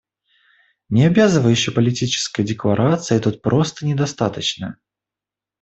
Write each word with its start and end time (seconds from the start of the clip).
Необязывающей 0.89 1.71
политической 1.71 2.41
декларации 2.43 3.19
тут 3.19 3.43
просто 3.43 3.85
недостаточно. 3.85 4.77